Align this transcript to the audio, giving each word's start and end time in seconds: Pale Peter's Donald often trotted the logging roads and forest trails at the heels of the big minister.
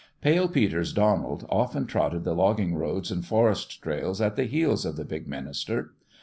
Pale 0.21 0.47
Peter's 0.47 0.93
Donald 0.93 1.45
often 1.47 1.85
trotted 1.85 2.23
the 2.23 2.33
logging 2.33 2.73
roads 2.73 3.11
and 3.11 3.23
forest 3.23 3.83
trails 3.83 4.19
at 4.19 4.35
the 4.35 4.45
heels 4.45 4.83
of 4.83 4.95
the 4.95 5.05
big 5.05 5.27
minister. 5.27 5.93